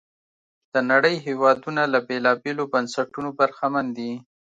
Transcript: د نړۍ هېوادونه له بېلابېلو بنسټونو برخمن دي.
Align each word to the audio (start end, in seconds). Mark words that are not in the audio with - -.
د 0.73 0.75
نړۍ 0.91 1.15
هېوادونه 1.27 1.81
له 1.93 1.99
بېلابېلو 2.07 2.63
بنسټونو 2.73 3.29
برخمن 3.39 3.85
دي. 3.97 4.11